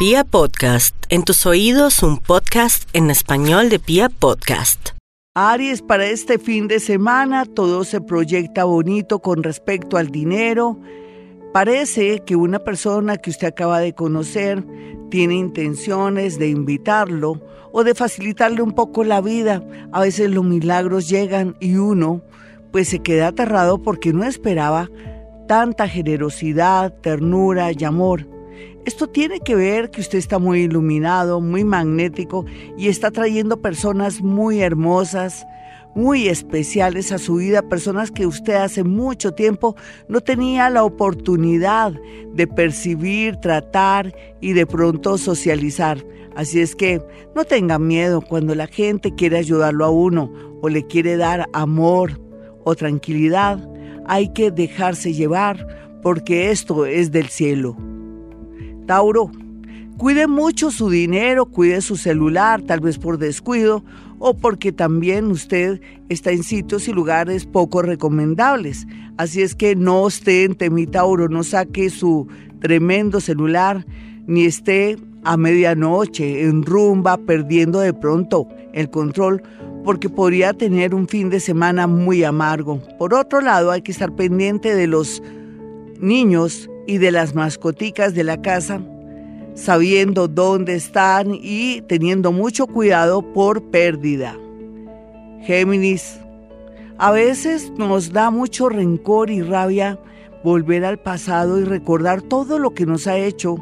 [0.00, 4.92] Pia Podcast, en tus oídos un podcast en español de Pia Podcast.
[5.34, 10.80] Aries, para este fin de semana todo se proyecta bonito con respecto al dinero.
[11.52, 14.64] Parece que una persona que usted acaba de conocer
[15.10, 17.38] tiene intenciones de invitarlo
[17.70, 19.62] o de facilitarle un poco la vida.
[19.92, 22.22] A veces los milagros llegan y uno
[22.72, 24.88] pues se queda aterrado porque no esperaba
[25.46, 28.39] tanta generosidad, ternura y amor.
[28.86, 32.46] Esto tiene que ver que usted está muy iluminado, muy magnético
[32.78, 35.46] y está trayendo personas muy hermosas,
[35.94, 39.76] muy especiales a su vida, personas que usted hace mucho tiempo
[40.08, 41.92] no tenía la oportunidad
[42.32, 46.02] de percibir, tratar y de pronto socializar.
[46.34, 47.02] Así es que
[47.34, 52.18] no tenga miedo cuando la gente quiere ayudarlo a uno o le quiere dar amor
[52.64, 53.58] o tranquilidad.
[54.06, 55.66] Hay que dejarse llevar
[56.02, 57.76] porque esto es del cielo.
[58.90, 59.30] Tauro,
[59.98, 63.84] cuide mucho su dinero, cuide su celular, tal vez por descuido
[64.18, 68.88] o porque también usted está en sitios y lugares poco recomendables.
[69.16, 72.26] Así es que no en mi Tauro, no saque su
[72.58, 73.86] tremendo celular,
[74.26, 79.40] ni esté a medianoche en rumba perdiendo de pronto el control
[79.84, 82.82] porque podría tener un fin de semana muy amargo.
[82.98, 85.22] Por otro lado, hay que estar pendiente de los
[86.00, 88.80] niños y de las mascoticas de la casa,
[89.54, 94.36] sabiendo dónde están y teniendo mucho cuidado por pérdida.
[95.42, 96.18] Géminis,
[96.98, 99.98] a veces nos da mucho rencor y rabia
[100.44, 103.56] volver al pasado y recordar todo lo que nos ha hecho,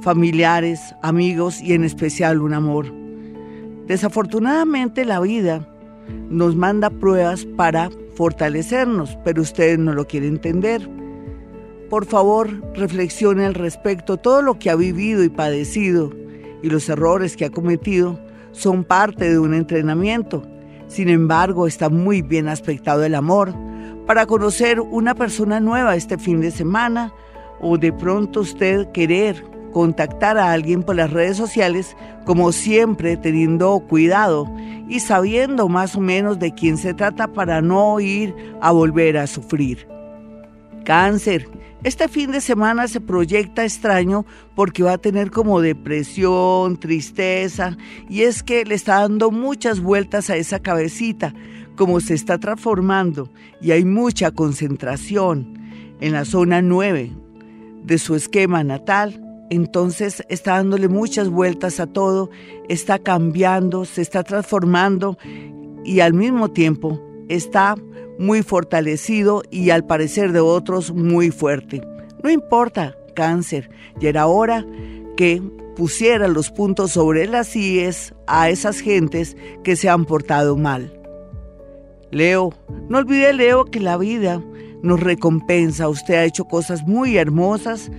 [0.00, 2.92] familiares, amigos y en especial un amor.
[3.86, 5.68] Desafortunadamente la vida
[6.30, 10.88] nos manda pruebas para fortalecernos, pero ustedes no lo quieren entender.
[11.94, 14.16] Por favor, reflexione al respecto.
[14.16, 16.10] Todo lo que ha vivido y padecido
[16.60, 18.18] y los errores que ha cometido
[18.50, 20.42] son parte de un entrenamiento.
[20.88, 23.54] Sin embargo, está muy bien aspectado el amor
[24.08, 27.14] para conocer una persona nueva este fin de semana
[27.60, 33.78] o de pronto usted querer contactar a alguien por las redes sociales, como siempre teniendo
[33.88, 34.50] cuidado
[34.88, 39.28] y sabiendo más o menos de quién se trata para no ir a volver a
[39.28, 39.93] sufrir.
[40.84, 41.48] Cáncer.
[41.82, 44.24] Este fin de semana se proyecta extraño
[44.54, 47.76] porque va a tener como depresión, tristeza,
[48.08, 51.34] y es que le está dando muchas vueltas a esa cabecita,
[51.76, 53.28] como se está transformando,
[53.60, 55.58] y hay mucha concentración
[56.00, 57.10] en la zona 9
[57.84, 59.20] de su esquema natal.
[59.50, 62.30] Entonces está dándole muchas vueltas a todo,
[62.68, 65.18] está cambiando, se está transformando
[65.84, 67.76] y al mismo tiempo está
[68.18, 71.82] muy fortalecido y al parecer de otros muy fuerte.
[72.22, 73.70] No importa, cáncer,
[74.00, 74.64] ya era hora
[75.16, 75.42] que
[75.76, 81.00] pusiera los puntos sobre las IES a esas gentes que se han portado mal.
[82.10, 82.52] Leo,
[82.88, 84.42] no olvide Leo que la vida
[84.82, 85.88] nos recompensa.
[85.88, 87.90] Usted ha hecho cosas muy hermosas,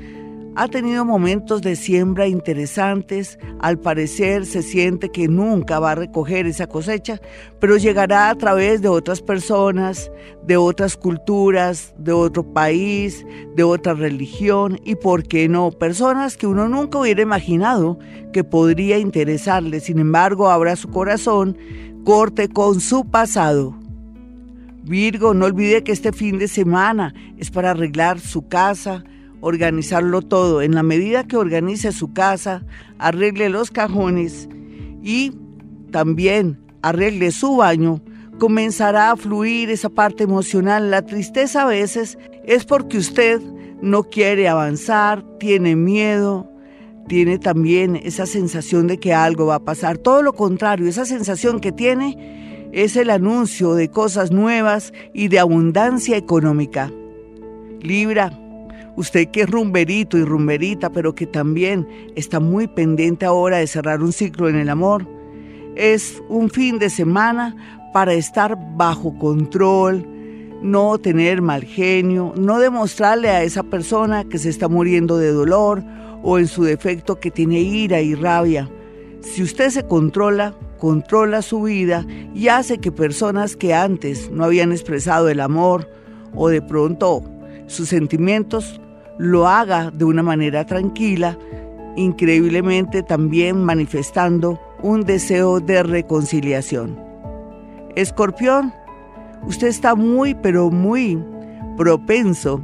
[0.56, 6.48] ha tenido momentos de siembra interesantes, al parecer se siente que nunca va a recoger
[6.48, 7.20] esa cosecha,
[7.60, 10.10] pero llegará a través de otras personas,
[10.46, 16.48] de otras culturas, de otro país, de otra religión y, ¿por qué no?, personas que
[16.48, 18.00] uno nunca hubiera imaginado
[18.32, 19.82] que podría interesarle.
[19.82, 21.58] Sin embargo, abra su corazón,
[22.06, 23.78] corte con su pasado.
[24.84, 29.04] Virgo, no olvide que este fin de semana es para arreglar su casa,
[29.46, 30.64] organizarlo todo.
[30.64, 32.64] En la medida que organice su casa,
[32.98, 34.50] arregle los cajones
[35.04, 35.34] y
[35.92, 38.02] también arregle su baño,
[38.40, 40.90] comenzará a fluir esa parte emocional.
[40.90, 43.40] La tristeza a veces es porque usted
[43.84, 46.50] no quiere avanzar, tiene miedo,
[47.08, 50.00] tiene también esa sensación de que algo va a pasar.
[50.00, 55.38] Todo lo contrario, esa sensación que tiene es el anuncio de cosas nuevas y de
[55.38, 56.92] abundancia económica.
[57.80, 58.32] Libra,
[58.98, 64.02] Usted que es rumberito y rumberita, pero que también está muy pendiente ahora de cerrar
[64.02, 65.06] un ciclo en el amor,
[65.76, 67.56] es un fin de semana
[67.94, 70.06] para estar bajo control,
[70.62, 75.84] no tener mal genio, no demostrarle a esa persona que se está muriendo de dolor
[76.24, 78.70] o en su defecto que tiene ira y rabia.
[79.22, 84.72] Si usted se controla, controla su vida y hace que personas que antes no habían
[84.72, 85.90] expresado el amor
[86.34, 87.24] o de pronto
[87.68, 88.80] sus sentimientos
[89.18, 91.38] lo haga de una manera tranquila,
[91.96, 97.00] increíblemente también manifestando un deseo de reconciliación.
[97.96, 98.74] Escorpión,
[99.48, 101.18] usted está muy, pero muy
[101.78, 102.62] propenso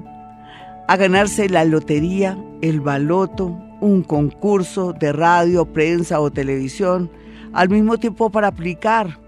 [0.87, 7.09] a ganarse la lotería, el baloto, un concurso de radio, prensa o televisión,
[7.53, 9.19] al mismo tiempo para aplicar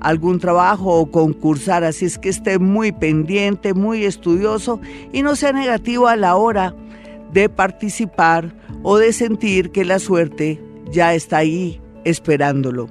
[0.00, 4.80] algún trabajo o concursar, así es que esté muy pendiente, muy estudioso
[5.12, 6.74] y no sea negativo a la hora
[7.32, 12.88] de participar o de sentir que la suerte ya está ahí esperándolo.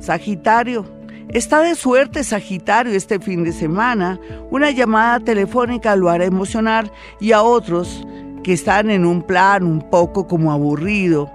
[0.00, 0.84] Sagitario,
[1.28, 4.18] está de suerte Sagitario este fin de semana.
[4.50, 6.90] Una llamada telefónica lo hará emocionar
[7.20, 8.04] y a otros
[8.42, 11.30] que están en un plan un poco como aburrido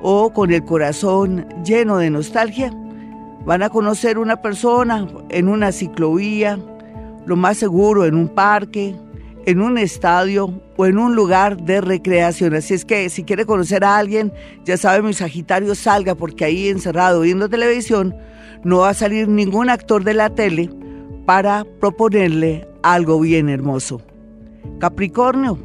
[0.00, 2.72] o con el corazón lleno de nostalgia,
[3.44, 6.58] van a conocer una persona en una ciclovía,
[7.26, 8.94] lo más seguro en un parque,
[9.46, 12.54] en un estadio o en un lugar de recreación.
[12.54, 14.32] Así es que si quiere conocer a alguien,
[14.64, 18.14] ya sabe, mi Sagitario salga porque ahí encerrado viendo televisión
[18.64, 20.70] no va a salir ningún actor de la tele
[21.26, 24.02] para proponerle algo bien hermoso.
[24.78, 25.58] Capricornio,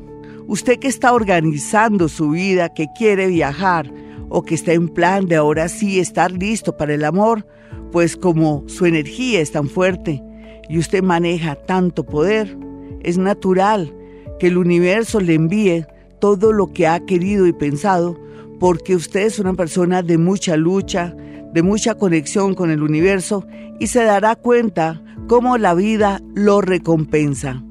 [0.47, 3.91] usted que está organizando su vida, que quiere viajar
[4.29, 7.45] o que está en plan de ahora sí estar listo para el amor,
[7.91, 10.23] pues como su energía es tan fuerte
[10.69, 12.57] y usted maneja tanto poder,
[13.03, 13.93] es natural
[14.39, 15.85] que el universo le envíe
[16.19, 18.19] todo lo que ha querido y pensado,
[18.59, 21.15] porque usted es una persona de mucha lucha,
[21.53, 23.45] de mucha conexión con el universo
[23.79, 27.63] y se dará cuenta cómo la vida lo recompensa.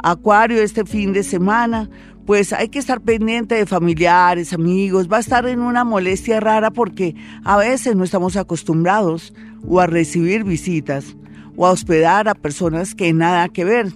[0.00, 1.88] Acuario este fin de semana,
[2.26, 6.70] pues hay que estar pendiente de familiares, amigos, va a estar en una molestia rara
[6.70, 9.34] porque a veces no estamos acostumbrados
[9.66, 11.16] o a recibir visitas
[11.56, 13.88] o a hospedar a personas que nada que ver.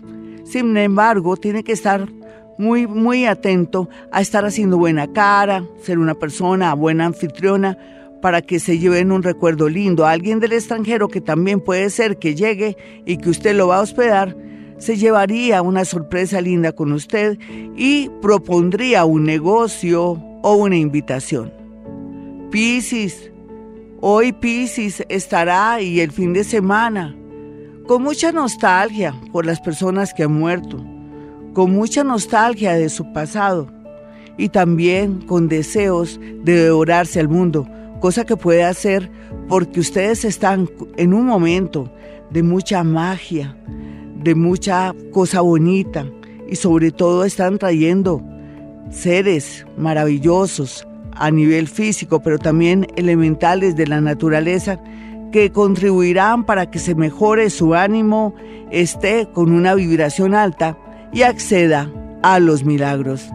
[0.45, 2.09] Sin embargo, tiene que estar
[2.59, 7.79] muy, muy atento a estar haciendo buena cara, ser una persona buena anfitriona
[8.21, 10.05] para que se lleven un recuerdo lindo.
[10.05, 12.77] A alguien del extranjero que también puede ser que llegue
[13.07, 14.37] y que usted lo va a hospedar,
[14.79, 17.39] se llevaría una sorpresa linda con usted
[17.77, 21.53] y propondría un negocio o una invitación.
[22.51, 23.31] Piscis,
[24.01, 27.15] hoy Piscis estará y el fin de semana
[27.87, 30.85] con mucha nostalgia por las personas que han muerto,
[31.55, 33.69] con mucha nostalgia de su pasado
[34.37, 37.67] y también con deseos de devorarse al mundo,
[38.01, 39.11] cosa que puede hacer
[39.49, 41.93] porque ustedes están en un momento
[42.31, 43.57] de mucha magia,
[44.19, 46.07] de mucha cosa bonita
[46.49, 48.23] y sobre todo están trayendo
[48.91, 54.81] seres maravillosos a nivel físico, pero también elementales de la naturaleza
[55.33, 58.35] que contribuirán para que se mejore su ánimo,
[58.71, 60.79] esté con una vibración alta
[61.13, 61.91] y acceda
[62.23, 63.29] a los milagros.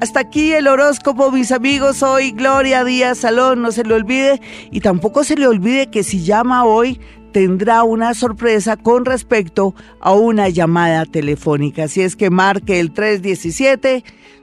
[0.00, 2.02] Hasta aquí el horóscopo, mis amigos.
[2.02, 4.40] Hoy Gloria Díaz Salón, no se le olvide.
[4.70, 6.98] Y tampoco se le olvide que si llama hoy,
[7.32, 11.84] tendrá una sorpresa con respecto a una llamada telefónica.
[11.84, 14.02] Así es que marque el 317.